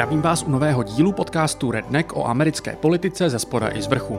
[0.00, 4.18] Zdravím vás u nového dílu podcastu Redneck o americké politice ze spoda i z vrchu.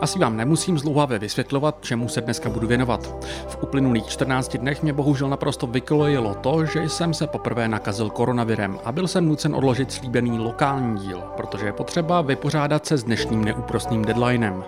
[0.00, 3.26] Asi vám nemusím zlouhavě vysvětlovat, čemu se dneska budu věnovat.
[3.48, 8.78] V uplynulých 14 dnech mě bohužel naprosto vykolojilo to, že jsem se poprvé nakazil koronavirem
[8.84, 13.44] a byl jsem nucen odložit slíbený lokální díl, protože je potřeba vypořádat se s dnešním
[13.44, 14.64] neúprostným deadlinem.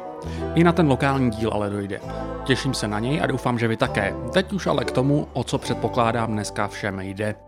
[0.55, 2.01] I na ten lokální díl ale dojde.
[2.45, 4.15] Těším se na něj a doufám, že vy také.
[4.33, 7.44] Teď už ale k tomu, o co předpokládám dneska všem jde.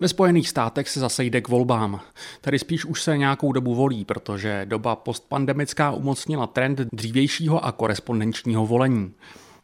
[0.00, 2.00] Ve Spojených státech se zase jde k volbám.
[2.40, 8.66] Tady spíš už se nějakou dobu volí, protože doba postpandemická umocnila trend dřívějšího a korespondenčního
[8.66, 9.12] volení.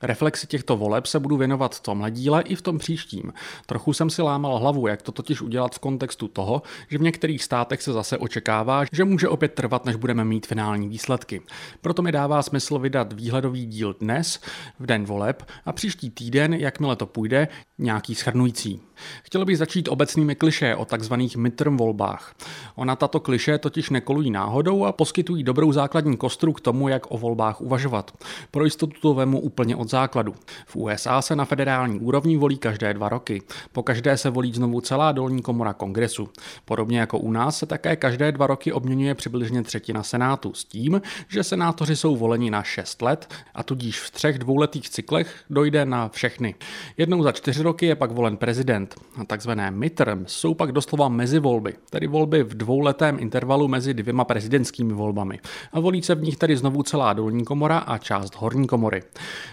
[0.03, 3.33] Reflexi těchto voleb se budu věnovat v tomhle díle i v tom příštím.
[3.67, 7.45] Trochu jsem si lámal hlavu, jak to totiž udělat v kontextu toho, že v některých
[7.45, 11.43] státech se zase očekává, že může opět trvat, než budeme mít finální výsledky.
[11.81, 14.41] Proto mi dává smysl vydat výhledový díl dnes,
[14.81, 18.81] v den voleb, a příští týden, jakmile to půjde, nějaký schrnující.
[19.23, 22.35] Chtěl bych začít obecnými kliše o takzvaných midterm volbách.
[22.75, 27.19] Ona tato kliše totiž nekolují náhodou a poskytují dobrou základní kostru k tomu, jak o
[27.19, 28.25] volbách uvažovat.
[28.51, 30.35] Pro jistotu to vemu úplně od základu.
[30.67, 33.43] V USA se na federální úrovni volí každé dva roky.
[33.73, 36.29] Po každé se volí znovu celá dolní komora kongresu.
[36.65, 41.03] Podobně jako u nás se také každé dva roky obměňuje přibližně třetina senátu s tím,
[41.29, 46.09] že senátoři jsou voleni na 6 let a tudíž v třech dvouletých cyklech dojde na
[46.09, 46.55] všechny.
[46.97, 48.95] Jednou za čtyři roky je pak volen prezident.
[49.21, 54.93] A takzvané midterm jsou pak doslova mezivolby, tedy volby v dvouletém intervalu mezi dvěma prezidentskými
[54.93, 55.41] volbami.
[55.73, 59.03] A volí se v nich tedy znovu celá dolní komora a část horní komory.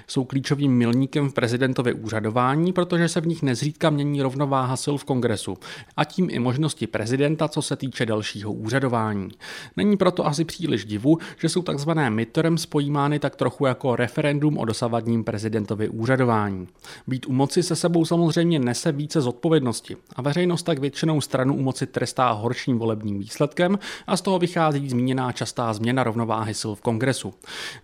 [0.08, 5.04] Jsou klíčovým milníkem v prezidentově úřadování, protože se v nich nezřídka mění rovnováha sil v
[5.04, 5.58] kongresu
[5.98, 9.30] a tím i možnosti prezidenta, co se týče dalšího úřadování.
[9.78, 14.66] Není proto asi příliš divu, že jsou takzvané midterm spojímány tak trochu jako referendum o
[14.66, 16.68] dosavadním prezidentově úřadování.
[17.08, 21.62] Být u moci se sebou samozřejmě nese více zodpovědnosti a veřejnost tak většinou stranu u
[21.62, 26.82] moci trestá horším volebním výsledkem a z toho vychází zmíněná častá změna rovnováhy sil v
[26.82, 27.34] kongresu.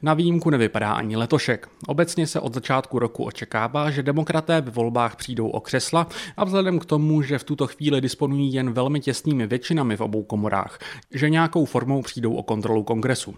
[0.01, 1.69] Na výjimku nevypadá ani letošek.
[1.87, 6.07] Obecně se od začátku roku očekává, že demokraté ve volbách přijdou o křesla
[6.37, 10.23] a vzhledem k tomu, že v tuto chvíli disponují jen velmi těsnými většinami v obou
[10.23, 10.79] komorách,
[11.11, 13.35] že nějakou formou přijdou o kontrolu kongresu.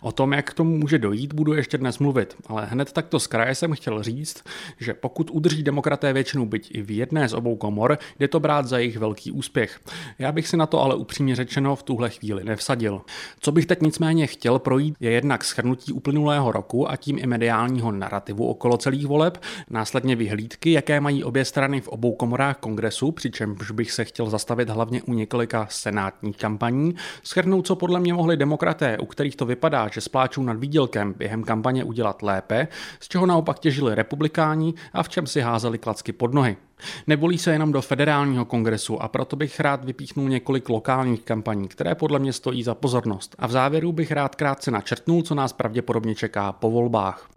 [0.00, 3.26] O tom, jak k tomu může dojít, budu ještě dnes mluvit, ale hned takto z
[3.26, 4.44] kraje jsem chtěl říct,
[4.80, 8.66] že pokud udrží demokraté většinu byť i v jedné z obou komor, jde to brát
[8.66, 9.80] za jejich velký úspěch.
[10.18, 13.00] Já bych si na to ale upřímně řečeno v tuhle chvíli nevsadil.
[13.40, 17.92] Co bych teď nicméně chtěl projít, je jednak schrnutí uplynulého roku a tím i mediálního
[17.92, 19.38] narrativu okolo celých voleb,
[19.70, 24.68] následně vyhlídky, jaké mají obě strany v obou komorách kongresu, přičemž bych se chtěl zastavit
[24.68, 29.88] hlavně u několika senátních kampaní, schrnout, co podle mě mohli demokraté, u kterých to vypadá,
[29.88, 32.68] že spláčou nad výdělkem během kampaně udělat lépe,
[33.00, 36.56] z čeho naopak těžili republikáni a v čem si házeli klacky pod nohy.
[37.06, 41.94] Nevolí se jenom do federálního kongresu a proto bych rád vypíchnul několik lokálních kampaní, které
[41.94, 43.36] podle mě stojí za pozornost.
[43.38, 47.28] A v závěru bych rád krátce načrtnul, co nás pravděpodobně čeká po volbách.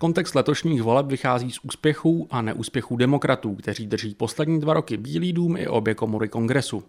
[0.00, 5.32] Kontext letošních voleb vychází z úspěchů a neúspěchů demokratů, kteří drží poslední dva roky Bílý
[5.32, 6.82] dům i obě komory kongresu.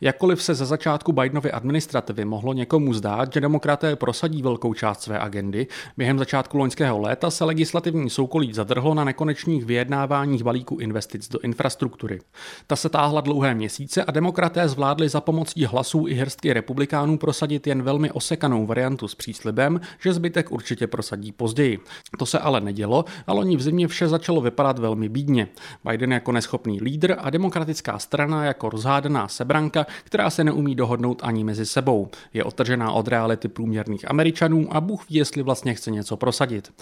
[0.00, 5.18] Jakkoliv se ze začátku Bidenovy administrativy mohlo někomu zdát, že demokraté prosadí velkou část své
[5.18, 5.66] agendy,
[5.96, 12.18] během začátku loňského léta se legislativní soukolí zadrhlo na nekonečných vyjednáváních balíku investic do infrastruktury.
[12.66, 17.66] Ta se táhla dlouhé měsíce a demokraté zvládli za pomocí hlasů i hrstky republikánů prosadit
[17.66, 21.78] jen velmi osekanou variantu s příslibem, že zbytek určitě prosadí později.
[22.18, 25.48] To se ale nedělo a loni v zimě vše začalo vypadat velmi bídně.
[25.90, 31.44] Biden jako neschopný lídr a demokratická strana jako rozhádaná sebranka, která se neumí dohodnout ani
[31.44, 32.08] mezi sebou.
[32.32, 36.72] Je otržená od reality průměrných Američanů a Bůh ví, jestli vlastně chce něco prosadit.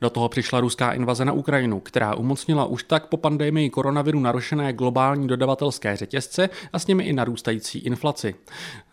[0.00, 4.72] Do toho přišla ruská invaze na Ukrajinu, která umocnila už tak po pandemii koronaviru narušené
[4.72, 8.34] globální dodavatelské řetězce a s nimi i narůstající inflaci.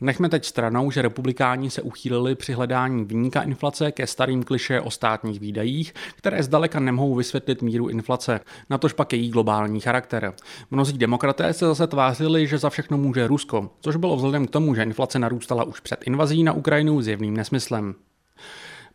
[0.02, 4.92] Nechme teď stranou, že republikáni se uchýlili při hledání výnika inflace ke starým kliše o
[4.92, 10.34] státních výdajích, které zdaleka nemohou vysvětlit míru inflace, natož pak její globální charakter.
[10.72, 13.51] Mnozí demokraté se zase tvářili, že za všechno může Rusko,
[13.82, 17.96] což bylo vzhledem k tomu, že inflace narůstala už před invazí na Ukrajinu zjevným nesmyslem.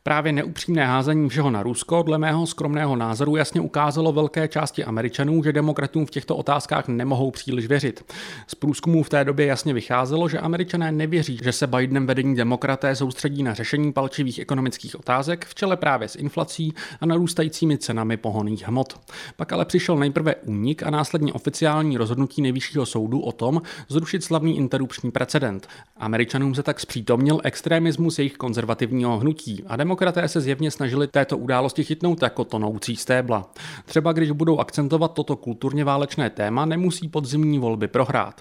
[0.07, 5.43] Právě neupřímné házení všeho na Rusko dle mého skromného názoru jasně ukázalo velké části Američanů,
[5.43, 8.13] že demokratům v těchto otázkách nemohou příliš věřit.
[8.47, 12.97] Z průzkumů v té době jasně vycházelo, že Američané nevěří, že se Bidenem vedení demokraté
[12.97, 18.69] soustředí na řešení palčivých ekonomických otázek v čele právě s inflací a narůstajícími cenami pohonných
[18.69, 19.01] hmot.
[19.37, 24.57] Pak ale přišel nejprve únik a následně oficiální rozhodnutí nejvyššího soudu o tom zrušit slavný
[24.57, 25.69] interrupční precedent.
[25.97, 29.96] Američanům se tak zpřítomnil extremismus jejich konzervativního hnutí a demokraté
[30.29, 33.51] se zjevně snažili této události chytnout jako tonoucí stébla.
[33.85, 38.41] Třeba když budou akcentovat toto kulturně válečné téma, nemusí podzimní volby prohrát.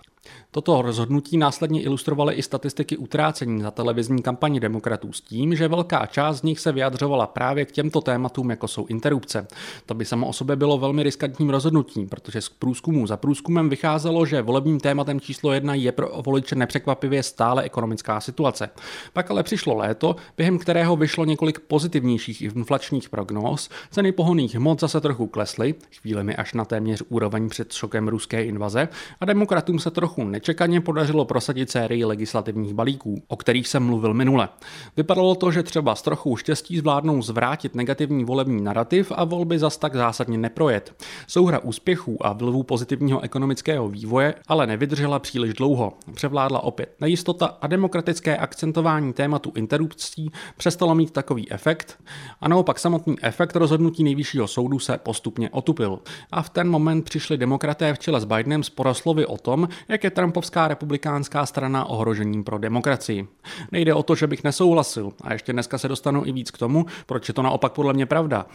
[0.52, 6.06] Toto rozhodnutí následně ilustrovaly i statistiky utrácení za televizní kampani demokratů s tím, že velká
[6.06, 9.48] část z nich se vyjadřovala právě k těmto tématům, jako jsou interrupce.
[9.86, 14.26] To by samo o sobě bylo velmi riskantním rozhodnutím, protože z průzkumu za průzkumem vycházelo,
[14.26, 18.70] že volebním tématem číslo jedna je pro voliče nepřekvapivě stále ekonomická situace.
[19.14, 25.02] Pak ale přišlo léto, během kterého vyšlo několik pozitivnějších inflačních prognóz, ceny pohonných hmot zase
[25.02, 28.88] trochu klesly, chvílemi až na téměř úroveň před šokem ruské invaze,
[29.20, 34.14] a demokratům se trochu trochu nečekaně podařilo prosadit sérii legislativních balíků, o kterých jsem mluvil
[34.14, 34.50] minule.
[34.98, 39.78] Vypadalo to, že třeba s trochou štěstí zvládnou zvrátit negativní volební narrativ a volby zas
[39.78, 41.04] tak zásadně neprojet.
[41.28, 45.94] Souhra úspěchů a vlivu pozitivního ekonomického vývoje ale nevydržela příliš dlouho.
[46.14, 52.00] Převládla opět nejistota a demokratické akcentování tématu interrupcí přestalo mít takový efekt
[52.42, 56.00] a naopak samotný efekt rozhodnutí nejvyššího soudu se postupně otupil.
[56.32, 60.04] A v ten moment přišli demokraté v čele s Bidenem s poroslovy o tom, jak
[60.06, 63.28] je Trumpovská republikánská strana ohrožením pro demokracii.
[63.72, 66.86] Nejde o to, že bych nesouhlasil, a ještě dneska se dostanu i víc k tomu,
[67.06, 68.46] proč je to naopak podle mě pravda.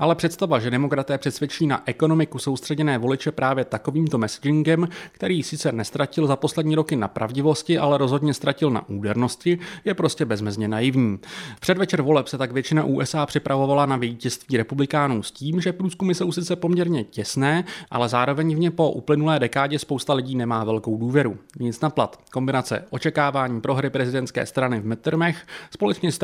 [0.00, 6.26] Ale představa, že demokraté přesvědčí na ekonomiku soustředěné voliče právě takovýmto messagingem, který sice nestratil
[6.26, 11.18] za poslední roky na pravdivosti, ale rozhodně ztratil na údernosti, je prostě bezmezně naivní.
[11.56, 16.14] V předvečer voleb se tak většina USA připravovala na vítězství republikánů s tím, že průzkumy
[16.14, 20.96] jsou sice poměrně těsné, ale zároveň v ně po uplynulé dekádě spousta lidí nemá velkou
[20.96, 21.38] důvěru.
[21.58, 22.20] Nic na plat.
[22.32, 26.18] Kombinace očekávání prohry prezidentské strany v midtermech společně s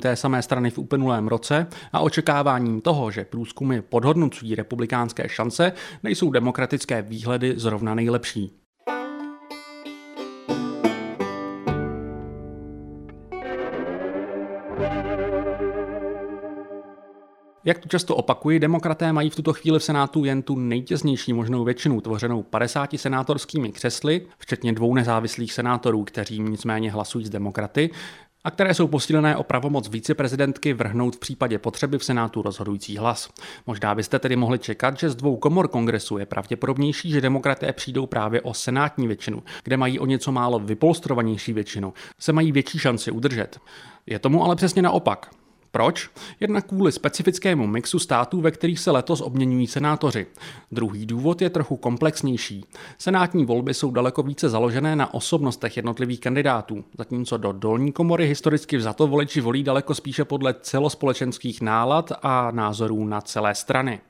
[0.00, 5.72] té samé strany v uplynulém roce a očekáváním toho, že průzkumy podhodnocují republikánské šance,
[6.02, 8.64] nejsou demokratické výhledy zrovna nejlepší.
[17.66, 21.64] Jak tu často opakuji, demokraté mají v tuto chvíli v Senátu jen tu nejtěsnější možnou
[21.64, 27.90] většinu, tvořenou 50 senátorskými křesly, včetně dvou nezávislých senátorů, kteří nicméně hlasují z demokraty,
[28.44, 33.30] a které jsou posílené o pravomoc viceprezidentky vrhnout v případě potřeby v Senátu rozhodující hlas.
[33.66, 38.06] Možná byste tedy mohli čekat, že z dvou komor kongresu je pravděpodobnější, že demokraté přijdou
[38.06, 43.10] právě o senátní většinu, kde mají o něco málo vypolstrovanější většinu, se mají větší šanci
[43.10, 43.60] udržet.
[44.06, 45.43] Je tomu ale přesně naopak.
[45.74, 46.10] Proč?
[46.40, 50.26] Jednak kvůli specifickému mixu států, ve kterých se letos obměňují senátoři.
[50.72, 52.64] Druhý důvod je trochu komplexnější.
[52.98, 58.76] Senátní volby jsou daleko více založené na osobnostech jednotlivých kandidátů, zatímco do dolní komory historicky
[58.76, 64.00] vzato voliči volí daleko spíše podle celospolečenských nálad a názorů na celé strany.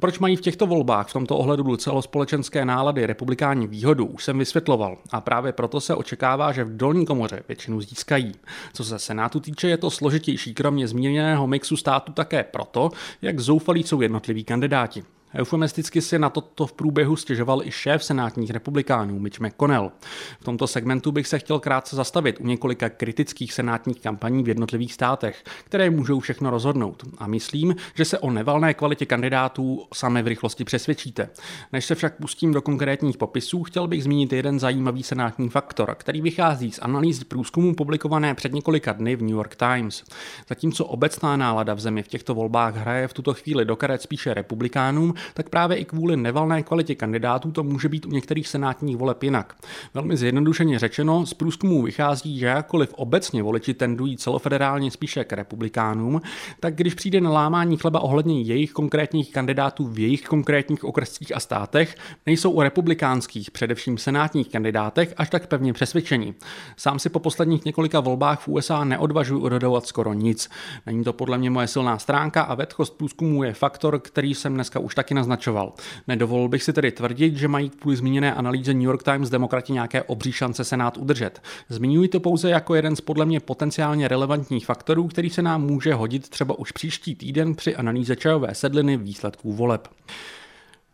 [0.00, 4.98] Proč mají v těchto volbách v tomto ohledu celospolečenské nálady republikáni výhodu, už jsem vysvětloval.
[5.10, 8.32] A právě proto se očekává, že v dolní komoře většinu získají.
[8.72, 12.90] Co se Senátu týče, je to složitější, kromě zmíněného mixu státu také proto,
[13.22, 15.04] jak zoufalí jsou jednotliví kandidáti.
[15.36, 19.92] Eufemisticky si na toto v průběhu stěžoval i šéf senátních republikánů Mitch McConnell.
[20.40, 24.92] V tomto segmentu bych se chtěl krátce zastavit u několika kritických senátních kampaní v jednotlivých
[24.92, 27.02] státech, které můžou všechno rozhodnout.
[27.18, 31.28] A myslím, že se o nevalné kvalitě kandidátů sami v rychlosti přesvědčíte.
[31.72, 36.20] Než se však pustím do konkrétních popisů, chtěl bych zmínit jeden zajímavý senátní faktor, který
[36.20, 40.04] vychází z analýz průzkumů publikované před několika dny v New York Times.
[40.48, 44.34] Zatímco obecná nálada v zemi v těchto volbách hraje v tuto chvíli do karet spíše
[44.34, 49.22] republikánům, tak právě i kvůli nevalné kvalitě kandidátů to může být u některých senátních voleb
[49.22, 49.56] jinak.
[49.94, 56.20] Velmi zjednodušeně řečeno, z průzkumů vychází, že jakkoliv obecně voliči tendují celofederálně spíše k republikánům,
[56.60, 61.40] tak když přijde na lámání chleba ohledně jejich konkrétních kandidátů v jejich konkrétních okrescích a
[61.40, 66.34] státech, nejsou o republikánských, především senátních kandidátech až tak pevně přesvědčení.
[66.76, 70.50] Sám si po posledních několika volbách v USA neodvažuji odhodovat skoro nic.
[70.86, 74.78] Není to podle mě moje silná stránka a vetchost průzkumů je faktor, který jsem dneska
[74.78, 75.72] už taky naznačoval.
[76.08, 80.02] Nedovolil bych si tedy tvrdit, že mají kvůli zmíněné analýze New York Times demokrati nějaké
[80.02, 81.42] obří šance Senát udržet.
[81.68, 85.94] Zmiňuji to pouze jako jeden z podle mě potenciálně relevantních faktorů, který se nám může
[85.94, 89.88] hodit třeba už příští týden při analýze čajové sedliny výsledků voleb.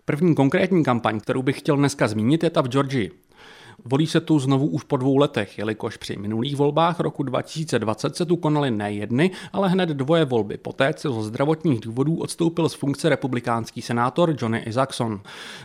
[0.05, 3.11] První konkrétní kampaň, kterou bych chtěl dneska zmínit, je ta v Georgii.
[3.85, 8.27] Volí se tu znovu už po dvou letech, jelikož při minulých volbách roku 2020 se
[8.27, 12.75] tu konaly ne jedny, ale hned dvoje volby, poté co zo zdravotních důvodů odstoupil z
[12.75, 15.21] funkce republikánský senátor Johnny Isaacson.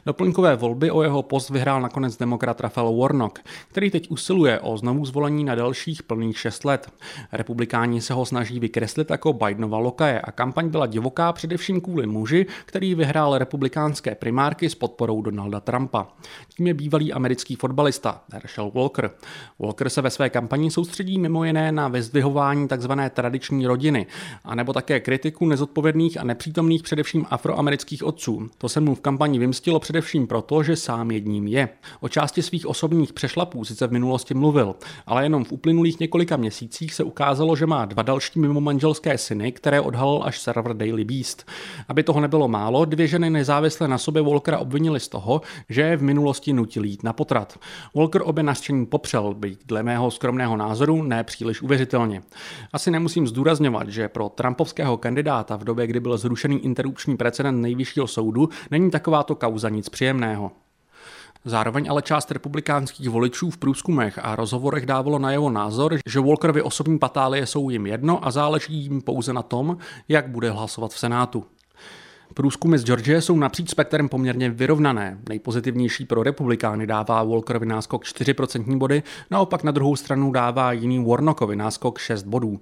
[0.05, 5.05] Doplňkové volby o jeho post vyhrál nakonec demokrat Raphael Warnock, který teď usiluje o znovu
[5.05, 6.93] zvolení na dalších plných šest let.
[7.31, 12.45] Republikáni se ho snaží vykreslit jako Bidenova lokaje a kampaň byla divoká především kvůli muži,
[12.65, 16.07] který vyhrál republikánské primárky s podporou Donalda Trumpa.
[16.57, 19.12] Tím je bývalý americký fotbalista Herschel Walker.
[19.59, 22.91] Walker se ve své kampani soustředí mimo jiné na vyzdvihování tzv.
[23.09, 24.05] tradiční rodiny,
[24.43, 28.50] anebo také kritiku nezodpovědných a nepřítomných především afroamerických otců.
[28.57, 31.69] To se mu v kampani vymstilo především proto, že sám jedním je.
[32.00, 36.93] O části svých osobních přešlapů sice v minulosti mluvil, ale jenom v uplynulých několika měsících
[36.93, 41.45] se ukázalo, že má dva další mimo manželské syny, které odhalil až server Daily Beast.
[41.88, 45.97] Aby toho nebylo málo, dvě ženy nezávisle na sobě Walkera obvinili z toho, že je
[45.97, 47.59] v minulosti nutil jít na potrat.
[47.95, 52.21] Walker obě nařčení popřel, byť dle mého skromného názoru ne příliš uvěřitelně.
[52.73, 58.07] Asi nemusím zdůrazňovat, že pro Trumpovského kandidáta v době, kdy byl zrušený interrupční precedent nejvyššího
[58.07, 60.51] soudu, není takováto kauza nic příjemného.
[61.45, 66.61] Zároveň ale část republikánských voličů v průzkumech a rozhovorech dávalo na jeho názor, že Walkerovi
[66.61, 70.99] osobní patálie jsou jim jedno a záleží jim pouze na tom, jak bude hlasovat v
[70.99, 71.43] Senátu.
[72.38, 75.18] Průzkumy z Georgie jsou napříč spektrem poměrně vyrovnané.
[75.30, 81.56] Nejpozitivnější pro republikány dává Walkerovi náskok 4% body, naopak na druhou stranu dává jiný Warnockovi
[81.56, 82.60] náskok 6 bodů.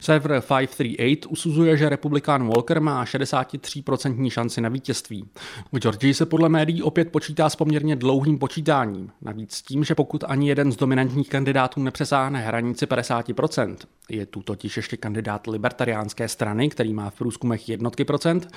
[0.00, 5.24] Server 538 usuzuje, že republikán Walker má 63% šanci na vítězství.
[5.72, 9.10] V Georgii se podle médií opět počítá s poměrně dlouhým počítáním.
[9.22, 13.76] Navíc s tím, že pokud ani jeden z dominantních kandidátů nepřesáhne hranici 50%,
[14.08, 18.48] je tu totiž ještě kandidát libertariánské strany, který má v průzkumech jednotky procent,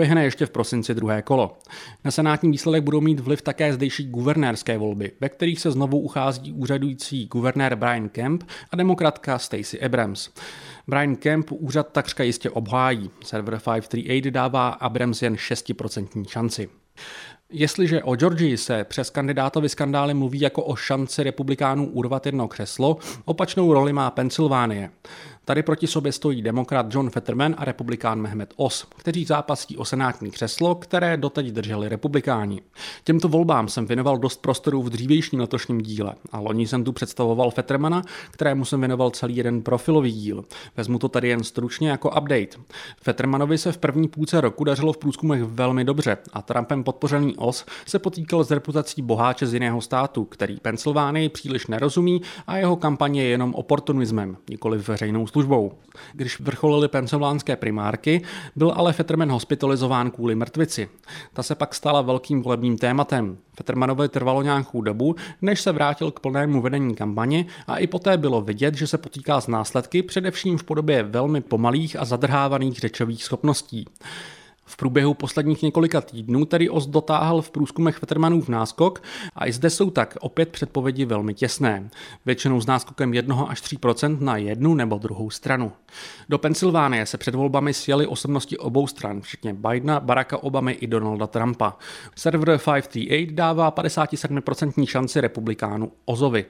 [0.00, 1.58] proběhne ještě v prosinci druhé kolo.
[2.04, 6.52] Na senátní výsledek budou mít vliv také zdejší guvernérské volby, ve kterých se znovu uchází
[6.52, 10.28] úřadující guvernér Brian Kemp a demokratka Stacey Abrams.
[10.88, 13.10] Brian Kemp úřad takřka jistě obhájí.
[13.24, 16.68] Server 538 dává Abrams jen 6% šanci.
[17.50, 22.96] Jestliže o Georgii se přes kandidátovi skandály mluví jako o šanci republikánů urvat jedno křeslo,
[23.24, 24.90] opačnou roli má Pensylvánie.
[25.44, 30.30] Tady proti sobě stojí demokrat John Fetterman a republikán Mehmet Os, kteří zápasí o senátní
[30.30, 32.62] křeslo, které doteď drželi republikáni.
[33.04, 37.50] Těmto volbám jsem věnoval dost prostoru v dřívějším letošním díle a loni jsem tu představoval
[37.50, 40.44] Fettermana, kterému jsem věnoval celý jeden profilový díl.
[40.76, 42.58] Vezmu to tady jen stručně jako update.
[43.02, 47.64] Fettermanovi se v první půlce roku dařilo v průzkumech velmi dobře a Trumpem podpořený Os
[47.86, 53.22] se potýkal s reputací boháče z jiného státu, který Pensylvánii příliš nerozumí a jeho kampaně
[53.22, 55.72] je jenom oportunismem, nikoli veřejnou službou.
[56.12, 58.22] Když vrcholily pensylvánské primárky,
[58.56, 60.88] byl ale Fetterman hospitalizován kvůli mrtvici.
[61.32, 63.38] Ta se pak stala velkým volebním tématem.
[63.56, 68.40] Fettermanovi trvalo nějakou dobu, než se vrátil k plnému vedení kampaně a i poté bylo
[68.40, 73.86] vidět, že se potýká s následky především v podobě velmi pomalých a zadrhávaných řečových schopností.
[74.70, 79.02] V průběhu posledních několika týdnů tedy OS dotáhl v průzkumech vetermanů v náskok
[79.34, 81.90] a i zde jsou tak opět předpovědi velmi těsné.
[82.26, 85.72] Většinou s náskokem 1 až 3% na jednu nebo druhou stranu.
[86.28, 91.26] Do Pensylvánie se před volbami sjeli osobnosti obou stran, včetně Bidena, Baracka Obamy i Donalda
[91.26, 91.76] Trumpa.
[92.16, 96.44] Server 538 dává 57% šanci republikánu Ozovi.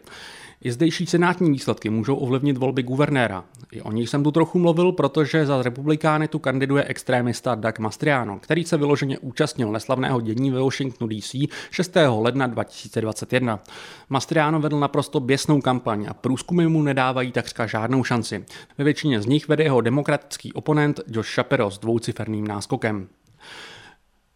[0.62, 3.44] I zdejší senátní výsledky můžou ovlivnit volby guvernéra.
[3.72, 8.38] I o nich jsem tu trochu mluvil, protože za republikány tu kandiduje extrémista Doug Mastriano,
[8.38, 11.34] který se vyloženě účastnil neslavného dění ve Washingtonu DC
[11.70, 11.96] 6.
[12.18, 13.60] ledna 2021.
[14.08, 18.44] Mastriano vedl naprosto běsnou kampaň a průzkumy mu nedávají takřka žádnou šanci.
[18.78, 23.08] Ve většině z nich vede jeho demokratický oponent Josh Shapiro s dvouciferným náskokem.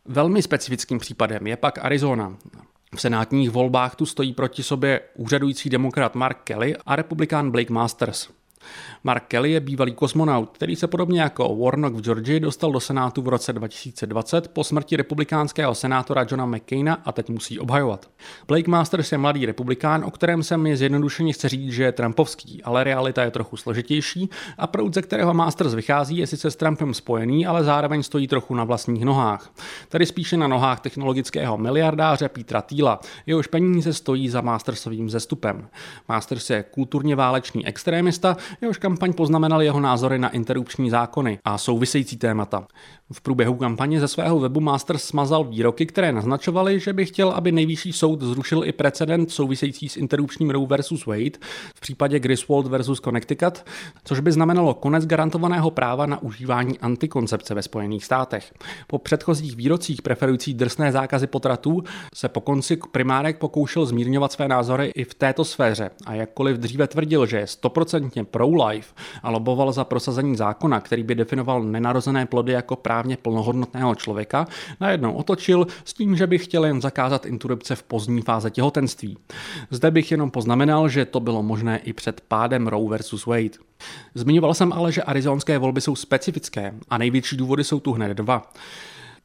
[0.04, 2.36] Velmi specifickým případem je pak Arizona.
[2.96, 8.28] V senátních volbách tu stojí proti sobě úřadující demokrat Mark Kelly a republikán Blake Masters.
[9.04, 13.22] Mark Kelly je bývalý kosmonaut, který se podobně jako Warnock v Georgii dostal do Senátu
[13.22, 18.10] v roce 2020 po smrti republikánského senátora Johna McCaina a teď musí obhajovat.
[18.48, 22.62] Blake Masters je mladý republikán, o kterém se mi zjednodušeně chce říct, že je trumpovský,
[22.62, 26.94] ale realita je trochu složitější a proud, ze kterého Masters vychází, je sice s Trumpem
[26.94, 29.50] spojený, ale zároveň stojí trochu na vlastních nohách.
[29.88, 35.68] Tedy spíše na nohách technologického miliardáře Petra Thiela, jehož peníze stojí za Mastersovým zestupem.
[36.08, 42.16] Masters je kulturně válečný extrémista, jehož kampaň poznamenal jeho názory na interrupční zákony a související
[42.16, 42.66] témata.
[43.12, 47.52] V průběhu kampaně ze svého webu Master smazal výroky, které naznačovaly, že by chtěl, aby
[47.52, 51.38] nejvyšší soud zrušil i precedent související s interrupčním Roe versus Wade
[51.74, 53.64] v případě Griswold versus Connecticut,
[54.04, 58.52] což by znamenalo konec garantovaného práva na užívání antikoncepce ve Spojených státech.
[58.86, 61.82] Po předchozích výrocích preferující drsné zákazy potratů
[62.14, 66.86] se po konci primárek pokoušel zmírňovat své názory i v této sféře a jakkoliv dříve
[66.86, 72.52] tvrdil, že je stoprocentně pro-life a loboval za prosazení zákona, který by definoval nenarozené plody
[72.52, 74.46] jako právně plnohodnotného člověka,
[74.80, 79.18] najednou otočil s tím, že by chtěl jen zakázat interrupce v pozdní fáze těhotenství.
[79.70, 83.58] Zde bych jenom poznamenal, že to bylo možné i před pádem Roe versus Wade.
[84.14, 88.52] Zmiňoval jsem ale, že arizonské volby jsou specifické a největší důvody jsou tu hned dva.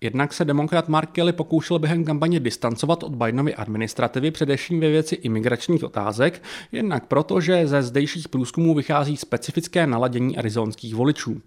[0.02, 5.16] Jednak se demokrat Mark Kelly pokoušel během kampaně distancovat od Bidenovy administrativy především ve věci
[5.16, 11.42] imigračních otázek, jednak proto, že ze zdejších průzkumů vychází specifické naladění arizonských voličů.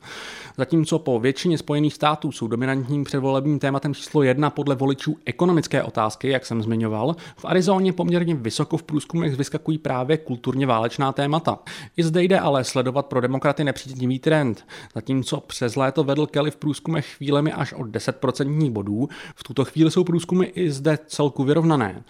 [0.56, 6.28] Zatímco po většině Spojených států jsou dominantním předvolebním tématem číslo jedna podle voličů ekonomické otázky,
[6.28, 11.58] jak jsem zmiňoval, v Arizoně poměrně vysoko v průzkumech vyskakují právě kulturně válečná témata.
[11.96, 16.56] I zde jde ale sledovat pro demokraty nepříznivý trend, zatímco přes léto vedl Kelly v
[16.56, 19.08] průzkumech chvílemi až o 10% procentních bodů.
[19.34, 22.02] V tuto chvíli jsou průzkumy i zde celku vyrovnané.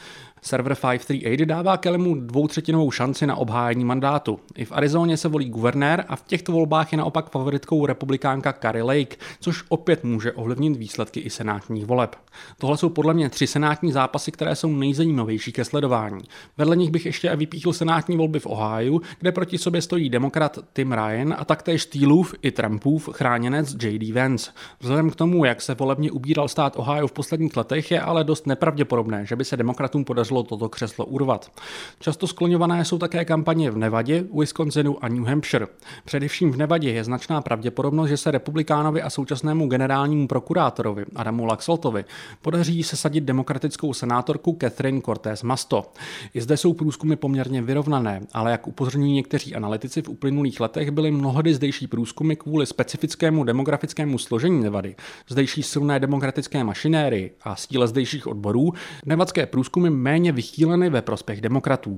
[0.44, 4.40] Server 538 dává Kellymu dvoutřetinovou šanci na obhájení mandátu.
[4.56, 8.82] I v Arizoně se volí guvernér a v těchto volbách je naopak favoritkou republikánka Carrie
[8.82, 12.16] Lake, což opět může ovlivnit výsledky i senátních voleb.
[12.58, 16.22] Tohle jsou podle mě tři senátní zápasy, které jsou nejzajímavější ke sledování.
[16.58, 20.92] Vedle nich bych ještě vypíchl senátní volby v Ohio, kde proti sobě stojí demokrat Tim
[20.92, 24.12] Ryan a taktéž Steelův i Trumpův chráněnec J.D.
[24.12, 24.50] Vance.
[24.80, 28.46] Vzhledem k tomu, jak se volebně ubíral stát Ohio v posledních letech, je ale dost
[28.46, 31.52] nepravděpodobné, že by se demokratům podařilo podařilo toto křeslo urvat.
[31.98, 35.66] Často skloňované jsou také kampaně v Nevadě, Wisconsinu a New Hampshire.
[36.04, 42.04] Především v Nevadě je značná pravděpodobnost, že se republikánovi a současnému generálnímu prokurátorovi Adamu Laxaltovi
[42.42, 45.92] podaří sesadit demokratickou senátorku Catherine Cortez Masto.
[46.34, 51.10] I zde jsou průzkumy poměrně vyrovnané, ale jak upozorňují někteří analytici v uplynulých letech, byly
[51.10, 54.94] mnohdy zdejší průzkumy kvůli specifickému demografickému složení Nevady,
[55.28, 58.72] zdejší silné demokratické mašinéry a síle zdejších odborů,
[59.06, 61.96] nevadské průzkumy méně méně vychýleny ve prospěch demokratů.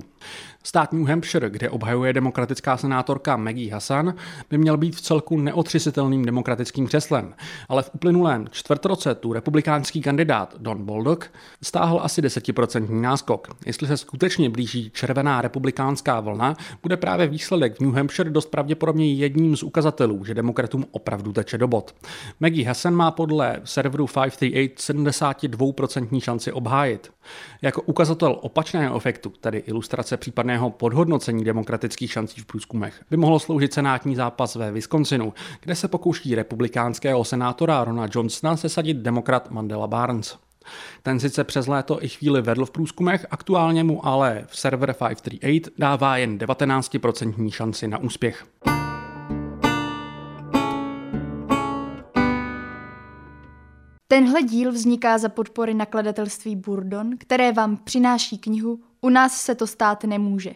[0.65, 4.13] Stát New Hampshire, kde obhajuje demokratická senátorka Maggie Hassan,
[4.49, 7.33] by měl být v celku neotřesitelným demokratickým křeslem,
[7.69, 11.31] ale v uplynulém čtvrtroce tu republikánský kandidát Don Boldock
[11.63, 13.47] stáhl asi desetiprocentní náskok.
[13.65, 19.13] Jestli se skutečně blíží červená republikánská vlna, bude právě výsledek v New Hampshire dost pravděpodobně
[19.13, 21.95] jedním z ukazatelů, že demokratům opravdu teče do bod.
[22.39, 27.11] Maggie Hassan má podle serveru 538 72% šanci obhájit.
[27.61, 30.17] Jako ukazatel opačného efektu, tedy ilustrace
[30.55, 35.87] případného podhodnocení demokratických šancí v průzkumech, by mohlo sloužit senátní zápas ve Wisconsinu, kde se
[35.87, 40.37] pokouší republikánského senátora Rona Johnsona sesadit demokrat Mandela Barnes.
[41.03, 45.73] Ten sice přes léto i chvíli vedl v průzkumech, aktuálně mu ale v server 538
[45.77, 48.45] dává jen 19% šanci na úspěch.
[54.07, 59.67] Tenhle díl vzniká za podpory nakladatelství Burdon, které vám přináší knihu U nás se to
[59.67, 60.55] stát nemůže.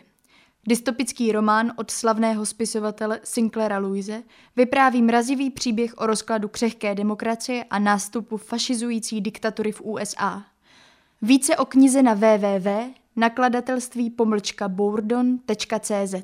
[0.68, 4.24] Dystopický román od slavného spisovatele Sinclaira Louise
[4.56, 10.44] vypráví mrazivý příběh o rozkladu křehké demokracie a nástupu fašizující diktatury v USA.
[11.22, 16.16] Více o knize na www.nakladatelství pomlčka bourdon.cz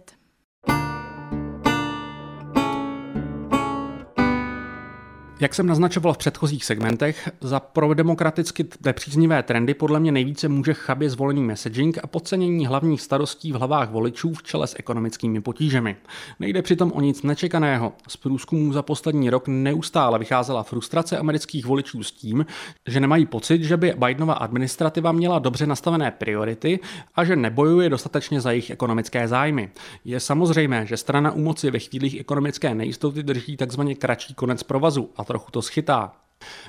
[5.40, 11.10] Jak jsem naznačoval v předchozích segmentech, za prodemokraticky nepříznivé trendy podle mě nejvíce může chabě
[11.10, 15.96] zvolený messaging a podcenění hlavních starostí v hlavách voličů v čele s ekonomickými potížemi.
[16.40, 17.94] Nejde přitom o nic nečekaného.
[18.08, 22.46] Z průzkumů za poslední rok neustále vycházela frustrace amerických voličů s tím,
[22.88, 26.80] že nemají pocit, že by Bidenova administrativa měla dobře nastavené priority
[27.16, 29.70] a že nebojuje dostatečně za jejich ekonomické zájmy.
[30.06, 35.10] Je samozřejmé, že strana u moci ve chvílích ekonomické nejistoty drží takzvaně kratší konec provazu
[35.16, 36.25] a trochu to schytá.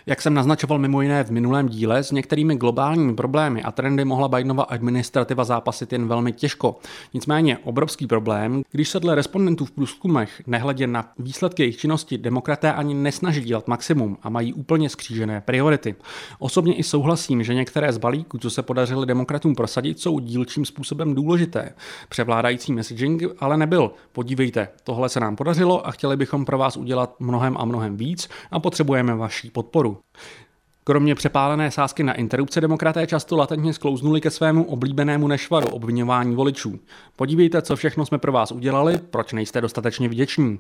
[0.07, 4.29] Jak jsem naznačoval mimo jiné v minulém díle, s některými globálními problémy a trendy mohla
[4.29, 6.79] Bidenova administrativa zápasit jen velmi těžko.
[7.15, 12.73] Nicméně obrovský problém, když se dle respondentů v průzkumech nehledě na výsledky jejich činnosti, demokraté
[12.73, 15.95] ani nesnaží dělat maximum a mají úplně skřížené priority.
[16.39, 21.15] Osobně i souhlasím, že některé z balíků, co se podařilo demokratům prosadit, jsou dílčím způsobem
[21.15, 21.75] důležité.
[22.09, 23.91] Převládající messaging ale nebyl.
[24.13, 28.29] Podívejte, tohle se nám podařilo a chtěli bychom pro vás udělat mnohem a mnohem víc
[28.51, 29.66] a potřebujeme vaší podporu.
[30.85, 36.79] Kromě přepálené sázky na interrupce demokraté často latentně sklouznuli ke svému oblíbenému nešvaru obvinování voličů.
[37.17, 40.59] Podívejte, co všechno jsme pro vás udělali, proč nejste dostatečně vděční.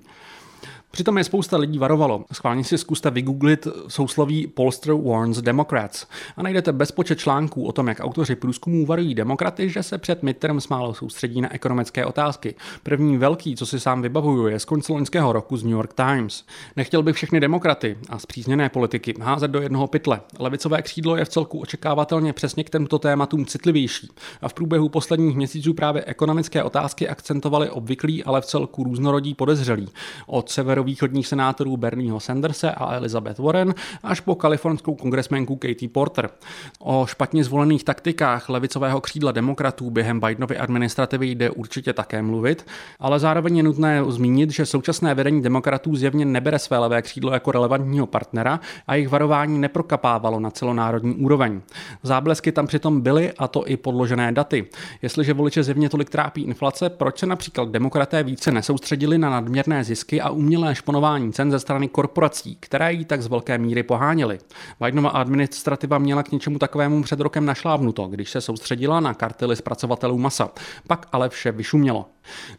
[0.90, 2.24] Přitom je spousta lidí varovalo.
[2.32, 8.00] Schválně si zkuste vygooglit sousloví Polster warns Democrats a najdete bezpočet článků o tom, jak
[8.00, 12.54] autoři průzkumů varují demokraty, že se před midterm málo soustředí na ekonomické otázky.
[12.82, 16.44] První velký, co si sám vybavuju, je z konce loňského roku z New York Times.
[16.76, 20.20] Nechtěl bych všechny demokraty a zpřízněné politiky házet do jednoho pytle.
[20.38, 24.08] Levicové křídlo je v celku očekávatelně přesně k těmto tématům citlivější.
[24.42, 29.88] A v průběhu posledních měsíců právě ekonomické otázky akcentovali obvyklí, ale v celku různorodí podezřelí.
[30.26, 36.30] Od severu severovýchodních senátorů Bernieho Sandersa a Elizabeth Warren až po kalifornskou kongresmenku Katie Porter.
[36.78, 42.66] O špatně zvolených taktikách levicového křídla demokratů během Bidenovy administrativy jde určitě také mluvit,
[43.00, 47.52] ale zároveň je nutné zmínit, že současné vedení demokratů zjevně nebere své levé křídlo jako
[47.52, 51.60] relevantního partnera a jejich varování neprokapávalo na celonárodní úroveň.
[52.02, 54.66] Záblesky tam přitom byly a to i podložené daty.
[55.02, 60.20] Jestliže voliče zjevně tolik trápí inflace, proč se například demokraté více nesoustředili na nadměrné zisky
[60.20, 64.38] a umělé šponování cen ze strany korporací, které jí tak z velké míry poháněly.
[64.80, 70.18] Bidenova administrativa měla k něčemu takovému před rokem našlávnuto, když se soustředila na kartely zpracovatelů
[70.18, 70.50] masa.
[70.86, 72.06] Pak ale vše vyšumělo.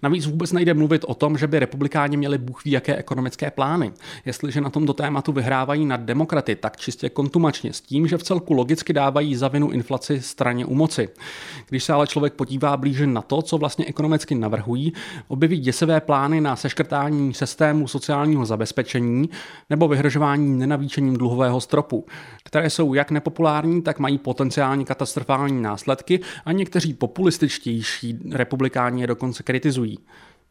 [0.04, 3.92] Navíc vůbec nejde mluvit o tom, že by republikáni měli bůh ví jaké ekonomické plány.
[4.26, 8.54] Jestliže na tomto tématu vyhrávají nad demokraty, tak čistě kontumačně s tím, že v celku
[8.54, 11.10] logicky dávají za vinu inflaci straně u moci.
[11.70, 14.94] Když se ale člověk podívá blíže na to, co vlastně ekonomicky navrhují,
[15.28, 19.30] objeví děsivé plány na seškrtání systému sociálního zabezpečení
[19.70, 22.06] nebo vyhrožování nenavýšením dluhového stropu,
[22.44, 29.44] které jsou jak nepopulární, tak mají potenciálně katastrofální následky a někteří populističtější republikáni je dokonce
[29.44, 29.98] kritizují.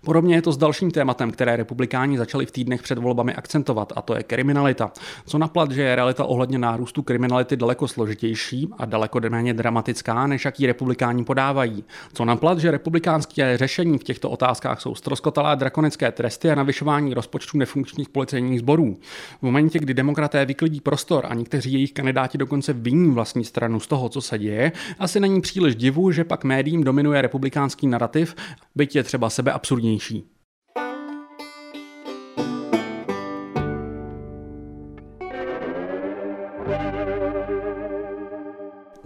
[0.07, 4.03] Podobně je to s dalším tématem, které republikáni začali v týdnech před volbami akcentovat, a
[4.03, 4.92] to je kriminalita.
[5.27, 10.45] Co naplat, že je realita ohledně nárůstu kriminality daleko složitější a daleko méně dramatická, než
[10.45, 11.85] jaký republikáni podávají.
[12.12, 17.59] Co naplat, že republikánské řešení v těchto otázkách jsou stroskotalé drakonické tresty a navyšování rozpočtu
[17.59, 18.97] nefunkčních policejních sborů.
[19.38, 23.87] V momentě, kdy demokraté vyklidí prostor a někteří jejich kandidáti dokonce viní vlastní stranu z
[23.87, 28.35] toho, co se děje, asi není příliš divu, že pak médiím dominuje republikánský narrativ,
[28.75, 30.36] byť je třeba sebe absurdní Shinichi.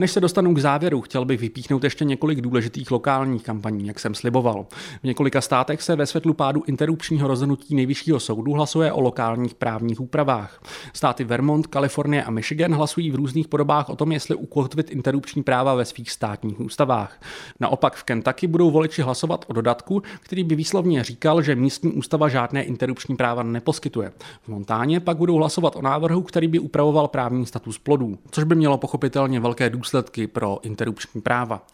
[0.01, 4.15] Než se dostanu k závěru, chtěl bych vypíchnout ještě několik důležitých lokálních kampaní, jak jsem
[4.15, 4.67] sliboval.
[5.01, 10.01] V několika státech se ve světlu pádu interrupčního rozhodnutí nejvyššího soudu hlasuje o lokálních právních
[10.01, 10.63] úpravách.
[10.93, 15.75] Státy Vermont, Kalifornie a Michigan hlasují v různých podobách o tom, jestli ukotvit interrupční práva
[15.75, 17.21] ve svých státních ústavách.
[17.61, 22.29] Naopak v Kentucky budou voliči hlasovat o dodatku, který by výslovně říkal, že místní ústava
[22.29, 24.13] žádné interrupční práva neposkytuje.
[24.43, 28.55] V Montáně pak budou hlasovat o návrhu, který by upravoval právní status plodů, což by
[28.55, 31.67] mělo pochopitelně velké důsledky důsledky pro interrupční práva.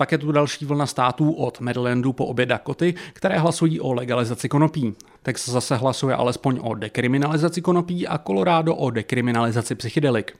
[0.00, 4.48] Pak je tu další vlna států od Marylandu po obě Dakoty, které hlasují o legalizaci
[4.48, 4.94] konopí.
[5.22, 10.36] Texas zase hlasuje alespoň o dekriminalizaci konopí a Colorado o dekriminalizaci psychedelik.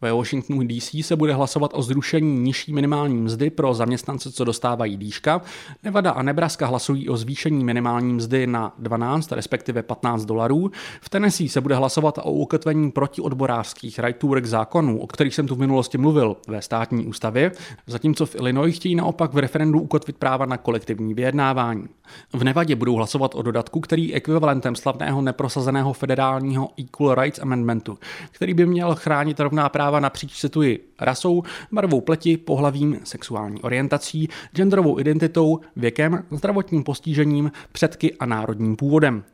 [0.00, 4.96] Ve Washingtonu DC se bude hlasovat o zrušení nižší minimální mzdy pro zaměstnance, co dostávají
[4.96, 5.42] dýška.
[5.82, 10.70] Nevada a Nebraska hlasují o zvýšení minimální mzdy na 12, respektive 15 dolarů.
[11.00, 15.46] V Tennessee se bude hlasovat o ukotvení protiodborářských right to work zákonů, o kterých jsem
[15.46, 17.52] tu v minulosti mluvil ve státní ústavě,
[17.86, 21.86] zatímco v Illinois chtějí naopak v referendu ukotvit práva na kolektivní vyjednávání.
[22.32, 27.98] V Nevadě budou hlasovat o dodatku, který je ekvivalentem slavného neprosazeného federálního Equal Rights Amendmentu,
[28.30, 35.00] který by měl chránit rovná práva napříč, cituji, rasou, barvou pleti, pohlavím, sexuální orientací, genderovou
[35.00, 39.24] identitou, věkem, zdravotním postižením, předky a národním původem.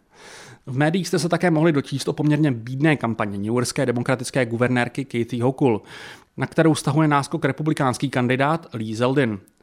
[0.66, 5.42] V médiích jste se také mohli dočíst o poměrně bídné kampaně Yorkské demokratické guvernérky Katie
[5.42, 5.82] Hochul,
[6.36, 9.38] na kterou stahuje náskok republikánský kandidát Lee Zeldin.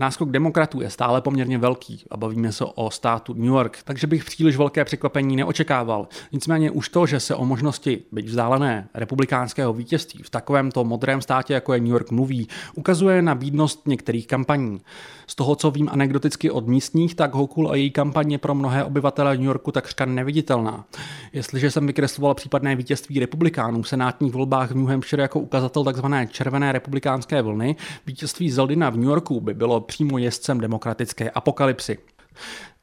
[0.00, 4.24] Náskok demokratů je stále poměrně velký a bavíme se o státu New York, takže bych
[4.24, 6.08] příliš velké překvapení neočekával.
[6.32, 11.54] Nicméně už to, že se o možnosti, byť vzdálené, republikánského vítězství v takovémto modrém státě,
[11.54, 14.80] jako je New York, mluví, ukazuje na bídnost některých kampaní.
[15.26, 19.36] Z toho, co vím anekdoticky od místních, tak Hokul a její kampaně pro mnohé obyvatele
[19.36, 20.84] New Yorku takřka neviditelná.
[21.32, 26.06] Jestliže jsem vykresloval případné vítězství republikánů v senátních volbách v New Hampshire jako ukazatel tzv.
[26.30, 31.98] červené republikánské vlny, vítězství Zeldina v New Yorku by bylo přímo jezdcem demokratické apokalypsy.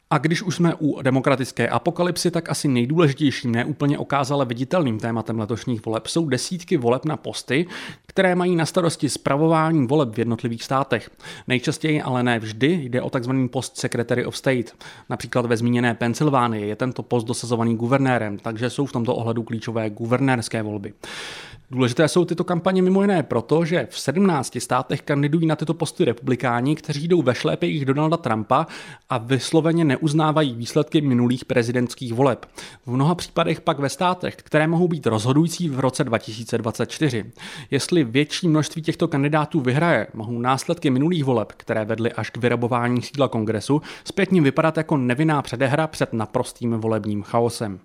[0.09, 5.85] A když už jsme u demokratické apokalypsy, tak asi nejdůležitějším, neúplně okázale viditelným tématem letošních
[5.85, 7.67] voleb jsou desítky voleb na posty,
[8.07, 11.09] které mají na starosti spravování voleb v jednotlivých státech.
[11.47, 13.31] Nejčastěji, ale ne vždy, jde o tzv.
[13.51, 14.75] post Secretary of State.
[15.09, 19.89] Například ve zmíněné Pensylvánii je tento post dosazovaný guvernérem, takže jsou v tomto ohledu klíčové
[19.89, 20.93] guvernérské volby.
[21.71, 26.05] Důležité jsou tyto kampaně mimo jiné proto, že v 17 státech kandidují na tyto posty
[26.05, 28.67] republikáni, kteří jdou ve šlépějích Donalda Trumpa
[29.09, 32.45] a vysloveně neuznávají výsledky minulých prezidentských voleb.
[32.85, 37.31] V mnoha případech pak ve státech, které mohou být rozhodující v roce 2024.
[37.71, 43.01] Jestli větší množství těchto kandidátů vyhraje, mohou následky minulých voleb, které vedly až k vyrabování
[43.01, 47.79] sídla kongresu, zpětně vypadat jako nevinná předehra před naprostým volebním chaosem.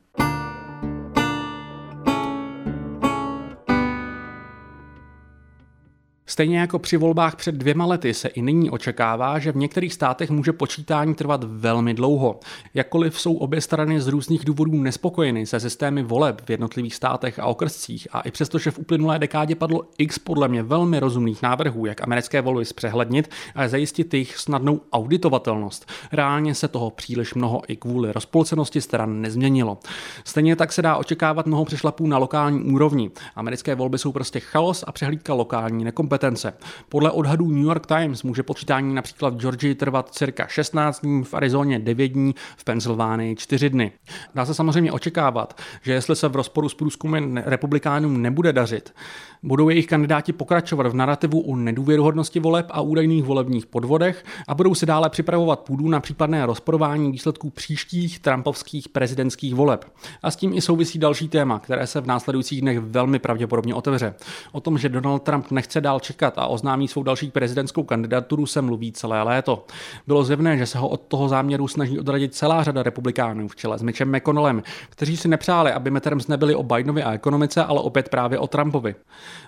[6.31, 10.31] Stejně jako při volbách před dvěma lety se i nyní očekává, že v některých státech
[10.31, 12.41] může počítání trvat velmi dlouho.
[12.75, 17.47] Jakkoliv jsou obě strany z různých důvodů nespokojeny se systémy voleb v jednotlivých státech a
[17.47, 21.87] okrscích a i přesto, že v uplynulé dekádě padlo x podle mě velmi rozumných návrhů,
[21.87, 27.77] jak americké volby zpřehlednit a zajistit jejich snadnou auditovatelnost, reálně se toho příliš mnoho i
[27.77, 29.79] kvůli rozpolcenosti stran nezměnilo.
[30.25, 33.11] Stejně tak se dá očekávat mnoho přešlapů na lokální úrovni.
[33.37, 36.53] Americké volby jsou prostě chaos a přehlídka lokální nekompetence kompetence.
[36.89, 41.35] Podle odhadů New York Times může počítání například v Georgii trvat cirka 16 dní, v
[41.35, 43.93] Arizoně 9 dní, v Pensylvánii 4 dny.
[44.35, 48.95] Dá se samozřejmě očekávat, že jestli se v rozporu s průzkumy republikánům nebude dařit,
[49.43, 54.75] budou jejich kandidáti pokračovat v narrativu o nedůvěruhodnosti voleb a údajných volebních podvodech a budou
[54.75, 59.85] si dále připravovat půdu na případné rozporování výsledků příštích trumpovských prezidentských voleb.
[60.23, 64.15] A s tím i souvisí další téma, které se v následujících dnech velmi pravděpodobně otevře.
[64.53, 68.63] O tom, že Donald Trump nechce dál čekat a oznámí svou další prezidentskou kandidaturu, se
[68.63, 69.67] mluví celé léto.
[70.07, 73.79] Bylo zjevné, že se ho od toho záměru snaží odradit celá řada republikánů v čele
[73.79, 78.09] s Mitchem McConnellem, kteří si nepřáli, aby Metterms nebyli o Bidenovi a ekonomice, ale opět
[78.09, 78.95] právě o Trumpovi.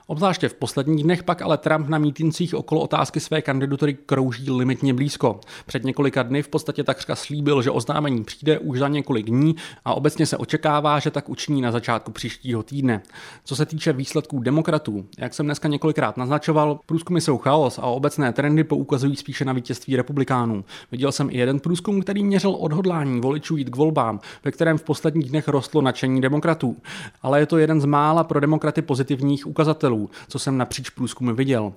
[0.06, 4.94] Obzvláště v posledních dnech pak ale Trump na mítincích okolo otázky své kandidatury krouží limitně
[4.94, 5.40] blízko.
[5.66, 9.94] Před několika dny v podstatě takřka slíbil, že oznámení přijde už za několik dní a
[9.94, 13.02] obecně se očekává, že tak učiní na začátku příštího týdne.
[13.44, 18.32] Co se týče výsledků demokratů, jak jsem dneska několikrát naznačoval, průzkumy jsou chaos a obecné
[18.32, 20.64] trendy poukazují spíše na vítězství republikánů.
[20.92, 24.82] Viděl jsem i jeden průzkum, který měřil odhodlání voličů jít k volbám, ve kterém v
[24.82, 26.76] posledních dnech rostlo nadšení demokratů.
[27.22, 31.72] Ale je to jeden z mála pro demokraty pozitivních ukazatelů, co jsem napříč průzkumy viděl.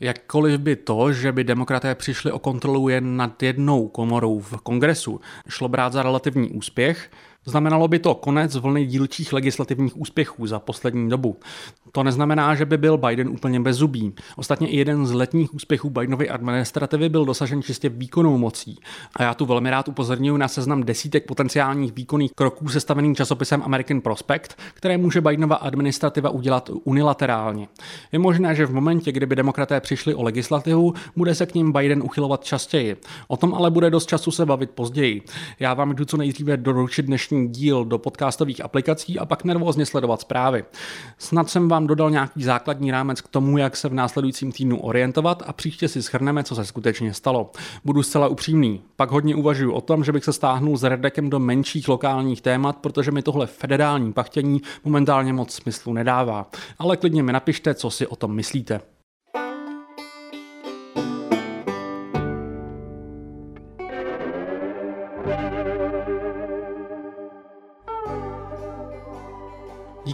[0.00, 5.20] Jakkoliv by to, že by demokraté přišli o kontrolu jen nad jednou komorou v kongresu,
[5.48, 7.10] šlo brát za relativní úspěch,
[7.48, 11.36] Znamenalo by to konec vlny dílčích legislativních úspěchů za poslední dobu.
[11.92, 14.12] To neznamená, že by byl Biden úplně bez zubí.
[14.36, 18.78] Ostatně i jeden z letních úspěchů Bidenovy administrativy byl dosažen čistě výkonnou mocí.
[19.16, 24.00] A já tu velmi rád upozorňuji na seznam desítek potenciálních výkonných kroků sestavený časopisem American
[24.00, 27.68] Prospect, které může Bidenova administrativa udělat unilaterálně.
[28.12, 32.02] Je možné, že v momentě, kdyby demokraté přišli o legislativu, bude se k ním Biden
[32.02, 32.96] uchylovat častěji.
[33.28, 35.22] O tom ale bude dost času se bavit později.
[35.60, 40.20] Já vám jdu co nejdříve doručit dnešní díl do podcastových aplikací a pak nervózně sledovat
[40.20, 40.64] zprávy.
[41.18, 45.42] Snad jsem vám dodal nějaký základní rámec k tomu, jak se v následujícím týdnu orientovat
[45.46, 47.50] a příště si schrneme, co se skutečně stalo.
[47.84, 48.82] Budu zcela upřímný.
[48.96, 52.76] Pak hodně uvažuji o tom, že bych se stáhnul s Redekem do menších lokálních témat,
[52.76, 56.50] protože mi tohle federální pachtění momentálně moc smyslu nedává.
[56.78, 58.95] Ale klidně mi napište, co si o tom myslíte.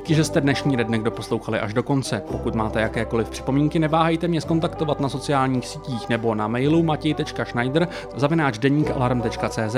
[0.03, 2.23] Díky, že jste dnešní Redneck doposlouchali až do konce.
[2.33, 8.59] Pokud máte jakékoliv připomínky, neváhejte mě skontaktovat na sociálních sítích nebo na mailu matěj.schneider zavináč
[8.95, 9.77] alarm.cz.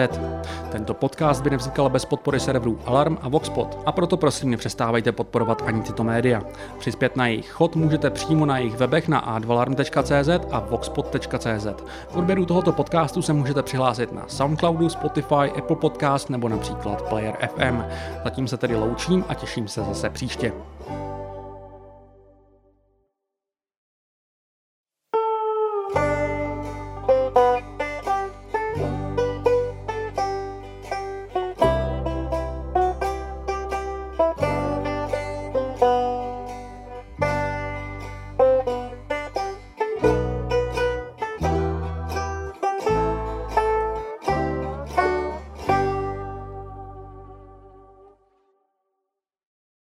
[0.72, 5.62] Tento podcast by nevznikal bez podpory serverů Alarm a Voxpot a proto prosím nepřestávajte podporovat
[5.66, 6.42] ani tyto média.
[6.78, 11.66] Přispět na jejich chod můžete přímo na jejich webech na advalarm.cz a voxpot.cz.
[12.08, 17.36] V odběru tohoto podcastu se můžete přihlásit na Soundcloudu, Spotify, Apple Podcast nebo například Player
[17.54, 17.82] FM.
[18.24, 20.52] Zatím se tedy loučím a těším se zase příště.